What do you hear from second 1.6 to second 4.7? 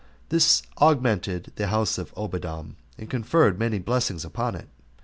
house of Obededom, and conferred many blessings upon it.